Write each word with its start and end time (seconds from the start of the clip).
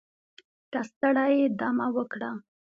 که 0.71 0.79
ستړی 0.89 1.31
یې 1.39 1.47
دمه 1.59 1.87
وکړه 1.95 2.31